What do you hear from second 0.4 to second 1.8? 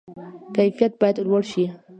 کیفیت باید لوړ شي